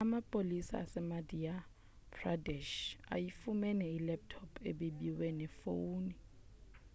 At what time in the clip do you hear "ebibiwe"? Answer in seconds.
4.71-5.27